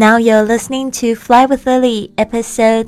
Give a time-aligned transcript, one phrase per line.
[0.00, 2.86] Now you're listening to Fly with Lily, episode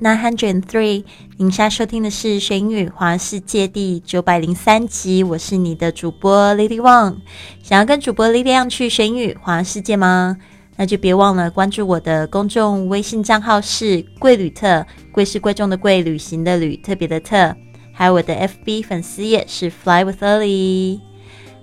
[0.00, 1.04] nine hundred three。
[1.36, 5.22] 您现在收听的是《学英语环世界》第九百零三集。
[5.22, 7.16] 我是你的主播 Lily Wang。
[7.62, 10.38] 想要跟主播 Lily 一样去学英语环世界吗？
[10.76, 17.54] 那就别忘了关注我的公众微信账号是“贵旅特”，贵是贵重的贵，旅行的旅，特别的特。
[17.92, 21.00] 还有我的 FB 粉丝页是 Fly with Lily。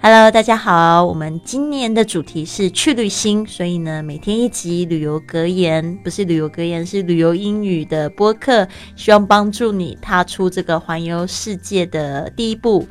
[0.05, 12.85] Hello，大家好，我们今年的主题是去旅行，所以呢，每天一集旅游格言，不是旅游格言，是旅游英语的播客，希望帮助你踏出这个环游世界的第一步。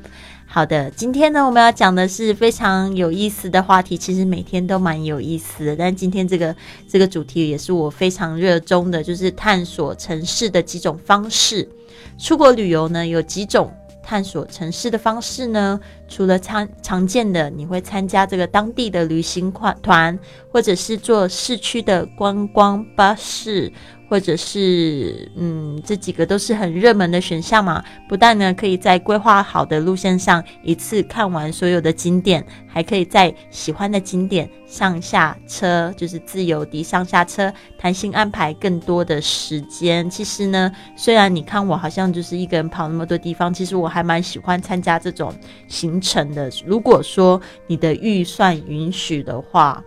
[0.47, 6.57] 好的，今天呢，我们要讲的是非常有意思的话题，其实每天都蛮有意思的，但今天这个
[6.89, 11.69] 这个主题也是我非常热衷的，就是探索城市的几种方式。
[12.17, 13.71] 出国旅游呢，有几种。
[14.03, 15.81] 探索城市的方式呢？
[16.09, 20.19] 除了常常见的，你会参加这个当地的旅行团，
[20.51, 23.73] 或者是坐市区的观光巴士。
[24.13, 27.83] 或者是嗯，这几个都是很热门的选项嘛。
[28.07, 40.11] 不但呢可以在规划好的路线上一次看完所有的景点，还可以在喜欢的景点上下车，就是自由地上下车，弹性安排更多的时间。
[40.11, 45.33] 其实呢，虽然你看我好像就是一个人跑那么多地方，其实我还蛮喜欢参加这种
[45.69, 46.51] 行程的。
[46.67, 49.83] 如果说你的预算允许的话，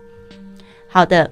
[0.88, 1.30] 好的。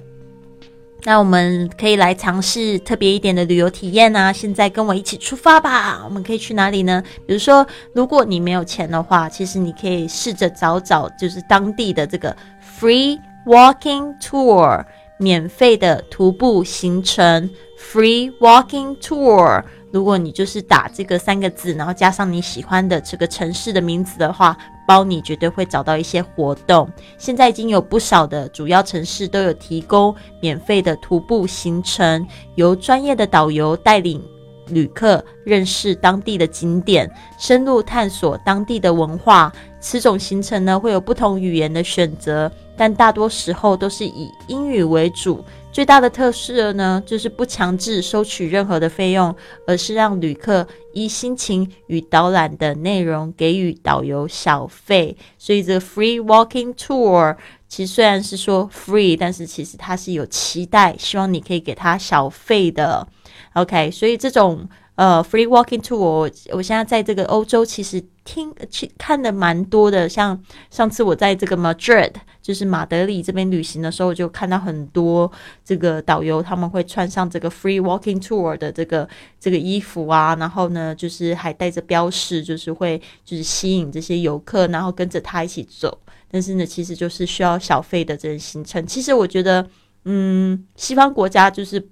[1.07, 4.33] 那我们可以来尝试特别一点的旅游体验啊！
[4.33, 6.01] 现在跟我一起出发吧！
[6.03, 7.03] 我们可以去哪里呢？
[7.27, 12.35] 比如说，如果你没有钱的话，其实你可以试着找找，就是当地的这个
[12.79, 14.83] free walking tour，
[15.19, 17.47] 免费的徒步行程
[17.79, 19.63] ，free walking tour。
[19.95, 26.85] 如果你就是打这个三个字，然后加上你喜欢的这个城市的名字的话，包你绝对会找到一些活动。
[27.17, 34.21] 现在已经有不少的主要城市都有提供免费的徒步行程，由专业的导游带领
[34.67, 39.51] 旅客认识当地的景点，深入探索当地的文化。
[39.79, 45.43] 此种行程呢，会有不同语言的选择，但大多时候都是以英语为主。
[45.71, 49.35] 最大的特色呢，就是不强制收取任何的费用，
[49.67, 55.15] 而是让旅客依心情与导览的内容给予导游小费。
[55.37, 57.35] 所以这个 free walking tour
[57.67, 63.07] 其实虽然是说 free，但是其实它是有期待，希望你可以给他小费的。
[63.53, 64.67] OK，所以这种。
[64.95, 70.07] 呃，free walking tour，我我现在在这个欧洲，其实听去看的蛮多的。
[70.07, 70.41] 像
[70.71, 75.29] 上次我在这个 Madrid，就是马德里这边旅行的时候，就看到很多
[75.65, 79.05] 这个导游他们会穿上这个 free walking tour 的这个
[79.37, 85.99] 这个衣服啊，然后呢，就是还带着标识，就是会就是吸引这些游客，然后跟着他一起走。
[86.31, 88.87] 但是呢，其实就是需要小费的这个行程。
[88.87, 89.67] 其实我觉得，
[90.05, 91.89] 嗯，西方国家就是。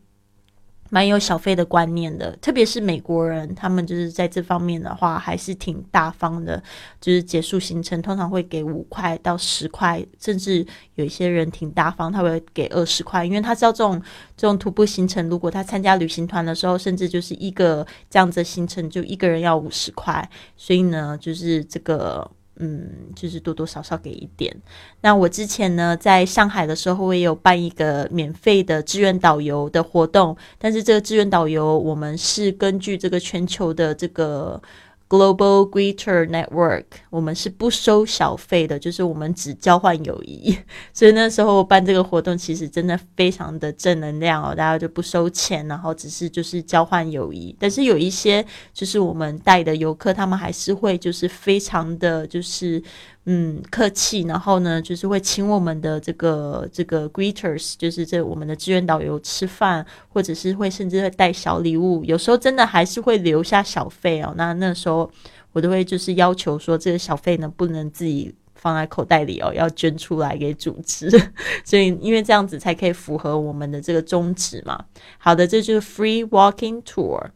[0.94, 6.62] 蛮有小费的观念的，特别是美国人，他们就是在这方面的话还是挺大方的。
[7.02, 14.00] 就是结束行程，通常会给五块到十块，甚至有一些人挺大方，他会给二十块，因为他知道这种
[14.38, 22.30] 这种徒步行程，如果他参加旅行团的时候，甚至就是一个这样子的行程，就一个人要五十块，所以呢，就是这个。
[22.58, 24.56] 嗯，就是多多少少给一点。
[25.02, 34.62] 那我之前呢，在上海的时候，我也有办一个免费的志愿导游的活动，但是这个志愿导游，我们是根据这个全球的这个。
[35.10, 40.58] Global Greater Network，我们是不收小费的，就是我们只交换友谊。
[40.92, 47.56] 所以那时候办这个活动，其实真的非常的正能量哦，大家就不收钱，然后只是就是交换友谊。
[47.60, 48.44] 但是有一些
[48.74, 52.82] 就是我们带的游客，他们还是会就是非常的就是。
[53.26, 64.34] 嗯，客气，然后呢，就是会请我们的这个这个 greeters，就是这我们的志愿导游吃饭，或者是会甚至会带小礼物，有时候真的还是会留下小费哦。
[64.36, 65.10] 那那时候
[65.54, 71.10] 我都会就是要求说，这个小费呢不能自己放在口袋里哦，要捐出来给组织。
[71.64, 74.84] 所以因为这样子才可以符合我们的这个宗旨嘛。
[75.18, 77.30] 好的，这就是 free walking tour。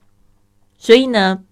[0.77, 1.45] 所以呢，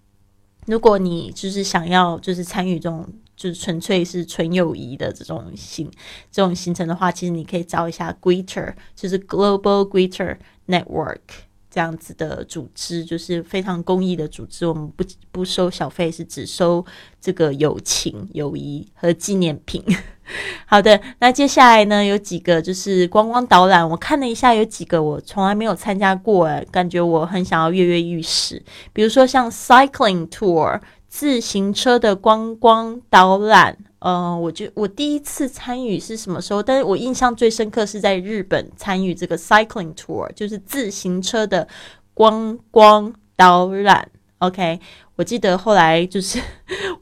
[0.66, 3.08] 如果你就是想要就是参与这种。
[3.36, 5.92] 就是纯粹是纯友谊的这种行
[6.32, 10.38] 这种行程的话，其实你可以找一下 Greeter，就是 Global Greeter
[10.68, 11.20] Network
[11.70, 14.66] 这样子的组织，就是非常公益的组织。
[14.66, 16.86] 我们不不收小费，是只收
[17.20, 19.84] 这个友情、友谊和纪念品。
[20.66, 28.64] 好的，那接下来呢，有几个就是观光导览，我看了一下，有几个我从来没有参加过，哎，感觉我很想要跃跃欲试。
[28.94, 30.80] 比如说像 Cycling Tour。
[31.16, 36.62] 自行车的观光导览呃，我觉我第一次参与是什么时候？
[36.62, 41.66] 但是我印象最深刻是在日本参与这个 cycling tour，就是自行车的
[42.14, 44.12] 观光导览。
[44.40, 44.78] OK，
[45.16, 46.38] 我记得后来就是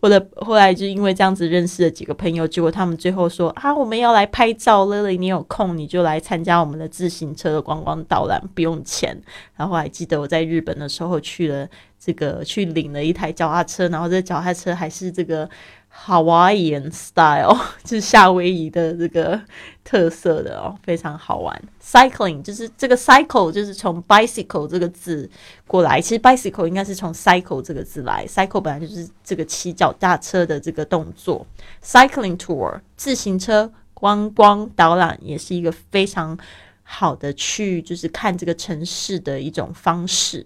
[0.04, 9.18] 或者后来就因为这样子认识了几个朋友，结果他们最后说啊，我们要来拍照，Lily，你有空你就来参加我们的自行车的观光导览，不用钱。
[9.56, 11.66] 然后还记得我在日本的时候去了
[11.98, 15.50] 这个去领了一台脚踏车，然后这脚踏车还是这个。
[15.95, 19.40] Hawaiian style 就是夏威夷的这个
[19.84, 21.62] 特色的哦，非常好玩。
[21.81, 25.30] Cycling 就是这个 cycle 就是从 bicycle 这个字
[25.68, 28.25] 过来，其实 bicycle 应该是从 cycle 这个字来。
[28.28, 31.45] cycle 本来就是这个骑脚踏车的这个动作。
[31.84, 36.38] Cycling tour 自行车观光导览也是一个非常
[36.81, 40.45] 好的去就是看这个城市的一种方式。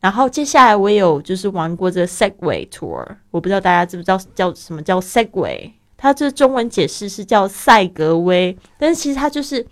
[0.00, 9.66] 然后接下来我有就是玩过这个 Segway Tour，我不知道大家知不知道叫什么叫 Segway，它这中文解释是叫赛格威，但是其实它就是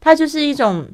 [0.00, 0.86] 它就是一种。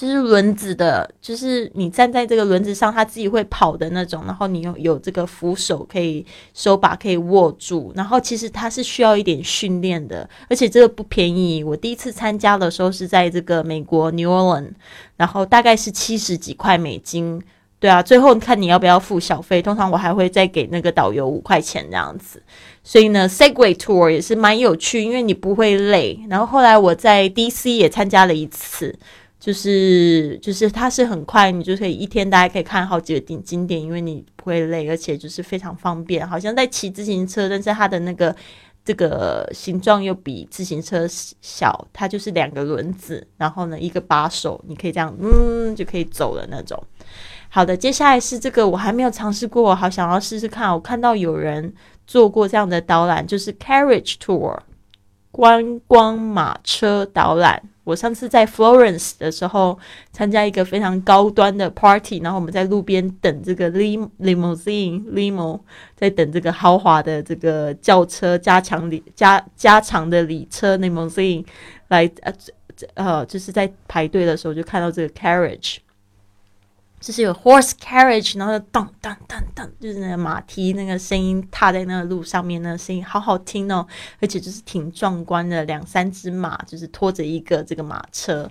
[0.00, 4.24] 就是轮子的，就是你站在这个轮子上，它自己会跑的那种。
[4.24, 6.24] 然后你有有这个扶手，可以
[6.54, 7.92] 手把可以握住。
[7.94, 11.62] 然后其实它是需要一点训练的，而且这个不便宜。
[11.62, 14.70] 我第一次参加的时候是在这个美国 New Orleans，
[15.18, 17.42] 然后大概是七十几块美金。
[17.78, 19.60] 对啊，最后看你要不要付小费。
[19.60, 22.42] 通常我还会再给那个导游五块钱这样子。
[22.82, 26.18] 所以呢，Segway Tour 也是蛮有趣，因为你不会累。
[26.30, 28.98] 然后后来我在 DC 也参加了一次。
[29.40, 38.36] 就是就是它是很快，你就可以一天大概可以看好几个景景点，因为你不会累，而且就是非常方便，好像在骑自行车，但是它的那个
[38.84, 46.78] 这个形状又比自行车小，它就是两个轮子，然后呢一个把手，你可以这样嗯就可以走了那种。
[47.48, 50.70] 好的，接下来是这个我还没有尝试过，好想要试试看。
[50.72, 51.72] 我看到有人
[52.06, 54.56] 做过这样的导览，就是 carriage tour
[55.30, 57.62] 观光马车导览。
[57.84, 59.76] 我上次在 Florence 的时候，
[60.12, 65.60] 参加一个非常高端的 party，然后我们在路边等这个 lim limousine limo，
[65.96, 71.44] 在等这个豪华的这个轿车加强里加加长的里车 limousine
[71.88, 72.32] 来呃
[72.94, 75.78] 呃，就是在排队的时候就看到这个 carriage。
[77.00, 83.86] 就是有 horse carriage，然后咚咚咚咚，就是那个马蹄那个声音踏在那个路上面，那个声音好好听哦，
[84.20, 88.50] 而且就是挺壮观的，两三只马就是拖着一个这个马车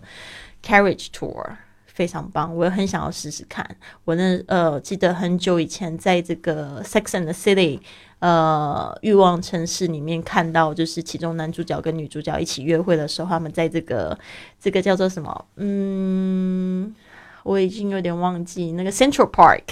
[0.66, 1.46] carriage tour，
[1.86, 3.78] 非常棒，我也很想要试试看。
[4.04, 7.80] 我那呃记得很久以前在这个 Sex and the City，
[8.18, 14.18] 呃欲望城市里面看到，就是其中男主角跟女主角一起约会的时候，他们在这个
[14.60, 16.96] 这个叫做什么，嗯。
[17.44, 19.64] 我已经有点忘记那个 Central Park，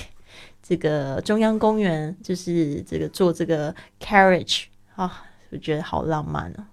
[0.62, 4.66] 这个中央公园，就是这个坐这个 carriage
[4.96, 6.66] 啊，我觉得好浪漫哦。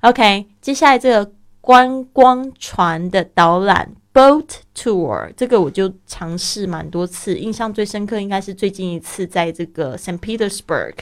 [0.00, 10.18] OK，接下来这个观光船的导览 boat tour，这个我就尝试蛮多次，印象最深刻应该是最近一次在这个 St.
[10.18, 10.94] Petersburg，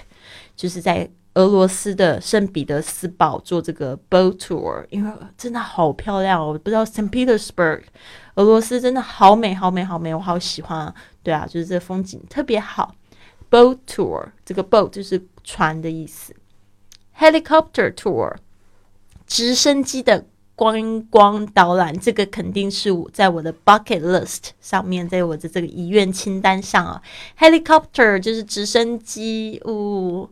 [0.56, 1.10] 就是在。
[1.36, 6.46] 俄罗斯的圣彼得斯堡做这个 boat tour，因为真的好漂亮哦！
[6.46, 7.82] 我不知道 Saint Petersburg，
[8.36, 10.94] 俄罗斯真的好美，好美，好美，我好喜欢啊。
[11.22, 12.94] 对啊，就是这风景特别好。
[13.50, 16.34] boat tour，这个 boat 就是船的意思。
[17.18, 18.34] helicopter tour，
[19.26, 27.02] 直升机的观光导览，这个肯定是我在我的 bucket list 上面，在我的这个遗愿清单上啊。
[27.38, 30.30] helicopter 就是直升机，呜。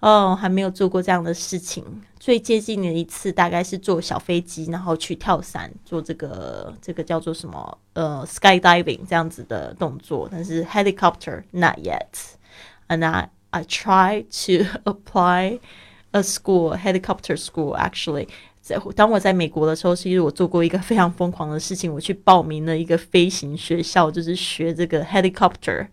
[0.00, 1.84] 哦还没有做过这样的事情。
[2.18, 10.28] 最接近的一次大概是坐小飞机，然后去跳伞，做这个这个叫做什么呃 skydiving 这样子的动作。
[10.30, 12.02] 但是 helicopter not yet.
[12.88, 15.60] And I I try to apply
[16.10, 17.76] a school helicopter school.
[17.76, 18.28] Actually，
[18.60, 25.86] 在当我在美国的时候，其实我做过一个非常疯狂的事情，我去报名了一个飞行学校，就是学这个 helicopter。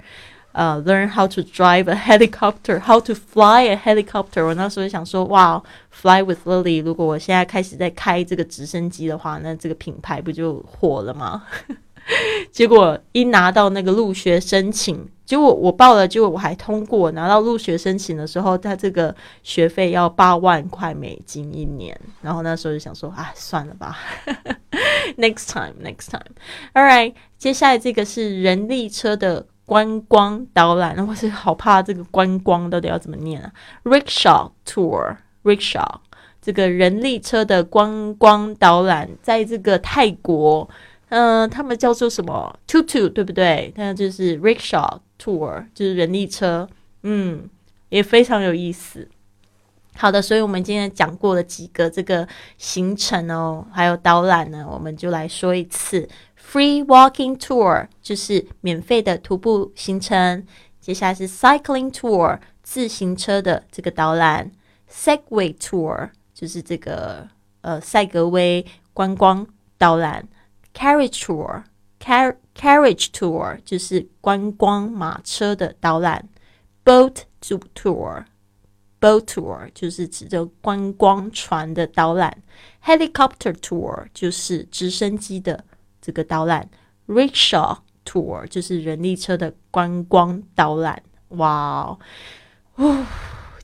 [0.54, 4.46] 呃，learn how to drive a helicopter，how to fly a helicopter。
[4.46, 6.82] 我那时候想说，哇，fly with Lily。
[6.84, 11.44] 如果我现在开始在开这个直升机的话，那这个品牌不就火了吗？
[12.52, 17.10] 结果一拿到那个入学申请，结果我报了，结果我还通过。
[17.14, 22.00] 拿到入学申请的时候，他这个学费要八万块美金一年。
[22.22, 23.98] 然后那时候就想说，啊，算了吧，
[25.18, 26.36] next time，next time。
[26.74, 29.48] All right，接下来这个是人力车的。
[29.74, 33.51] 观光导览，我是好怕这个观光到底要怎么念啊
[33.84, 35.96] ？Rickshaw tour，rickshaw
[36.39, 40.70] 这个人力车的观光导览，在这个泰国，
[41.10, 43.74] 嗯，他们叫做什么？Tutu 对不对？
[43.75, 46.70] 那就是 rickshaw tour，就是人力车，
[47.01, 47.50] 嗯，
[47.89, 49.10] 也非常有意思。
[49.96, 52.27] 好的，所以我们今天讲过了几个这个
[52.60, 56.08] 行程哦，还有导览呢，我们就来说一次。
[56.54, 60.46] Free walking tour 就是免费的徒步行程。
[60.80, 64.52] 接下来是 cycling tour 自行车的这个导览。
[64.88, 67.28] Segway tour 就是这个
[67.62, 69.48] 呃赛格威观光
[69.80, 70.28] 导览。
[70.76, 71.64] Carriage tour
[72.00, 76.30] car carriage tour 就是观光马车的导览。
[76.86, 78.26] Boat tour
[79.02, 82.44] boat tour 就是指着观光船的导览
[82.86, 85.66] ，helicopter tour 就是直升机的
[86.04, 86.70] 这个导览
[87.08, 91.02] ，rickshaw tour 就是人力车的观光导览。
[91.30, 91.98] 哇
[92.76, 93.06] 哦！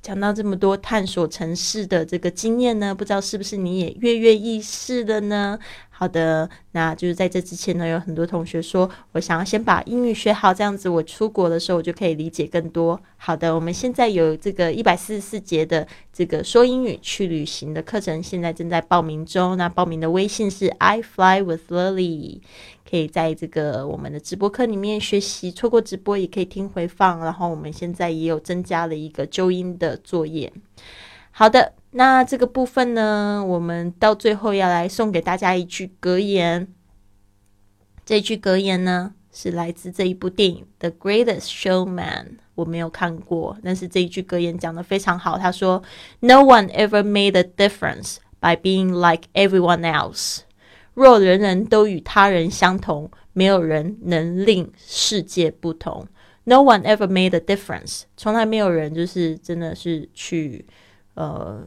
[0.01, 5.59] 讲到这么多探索城市的这个经验呢，不知道是不是你也跃跃欲试的呢？
[5.99, 12.97] 好的，那就是在这之前呢，有很多同学说我想要先把英语学好，这样子我出国的时候我就可以理解更多。
[13.17, 19.57] 好的，我们现在有这个一百四十四节的这个说英语去旅行的课程，现在正在报名中。
[19.57, 22.39] 那报名的微信是 I fly with Lily，
[22.89, 25.51] 可以在这个我们的直播课里面学习。
[25.51, 27.19] 错过直播也可以听回放。
[27.19, 30.53] 然后我们现在也有增加了一个纠音的作业。
[31.31, 31.73] 好的。
[31.91, 36.67] 那这个部分呢，我们到最后要来送给大家一句格言。
[38.05, 42.23] 这句格言呢，是来自这一部电影《The Greatest Showman》。
[42.53, 45.37] 我没有看过，但是这一句格言讲的非常好。
[45.37, 45.81] 他说
[46.19, 50.41] ：“No one ever made a difference by being like everyone else。
[50.93, 56.05] 若人人都与他人相同，没有人能令世界不同。
[56.43, 58.01] No one ever made a difference。
[58.17, 60.65] 从来没有人就是真的是去。”
[61.19, 61.61] 呃，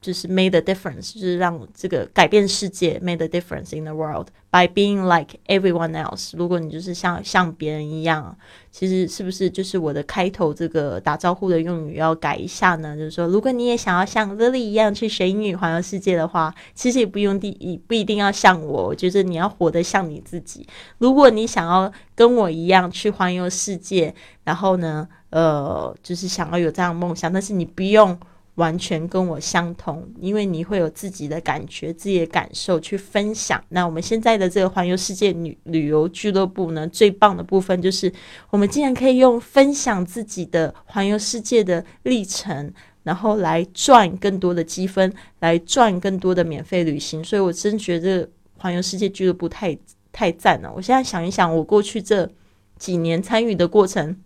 [0.00, 6.36] 就是 made a difference，就是让这个改变世界 made a difference in the world by being like everyone else。
[6.36, 8.36] 如果你就是像像别人一样，
[8.72, 12.96] 其实是不是就是我的开头这个打招呼的用语要改一下呢？
[12.96, 20.66] 就是说，如果你也想要像 Lily 一样去学英语环游世界的话，其实也不用第一不一定要像我，我觉得你要活得像你自己。
[20.98, 28.18] 如果你想要跟我一样去环游世界，然后呢，呃，就是想要有这样的梦想，但是你不用。
[28.56, 33.62] 完全跟我相同，因为你会有自己的感觉、自己的感受去分享。
[33.68, 38.12] 那我们现在的这个环游世界旅旅游俱乐部呢，最棒的部分就是
[38.50, 42.72] 我们竟然可以用分享自己的环游世界的历程，
[43.02, 47.22] 然后来赚更多的积分，来赚更多的免费旅行。
[47.22, 49.76] 所以我真觉得环游世界俱乐部太
[50.12, 50.72] 太赞了。
[50.74, 52.26] 我现在想一想，我过去这
[52.78, 54.16] 几年参与的过程。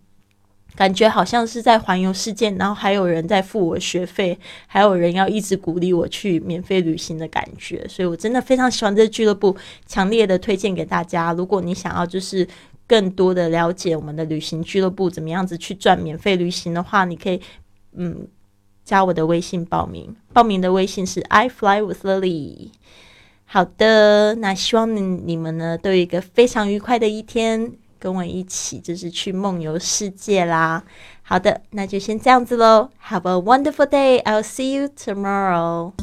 [0.75, 4.37] 感觉好像是在环游世界，然后还有人在付我学费，
[4.67, 11.33] 还有人要一直鼓励我去免费旅行的感觉，所以我真的非常喜欢这个俱乐部，强烈的推荐给大家。
[11.33, 12.47] 如果你想要就是
[12.87, 17.39] 更多的了解我们的旅行俱乐部怎么样子去赚免费旅行的话，你可以
[17.93, 18.27] 嗯
[18.83, 22.69] 加我的微信报名，报名的微信是 I fly with Lily。
[23.45, 27.73] 好的，那希望你你们呢都有一个非常愉快的一天。
[28.01, 30.83] 跟我一起就是去梦游世界啦！
[31.21, 32.89] 好的，那就先这样子喽。
[33.07, 34.23] Have a wonderful day.
[34.23, 35.93] I'll see you tomorrow.